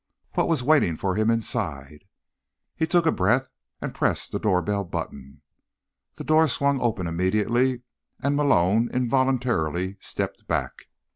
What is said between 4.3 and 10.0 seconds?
the doorbell button. The door swung open immediately, and Malone involuntarily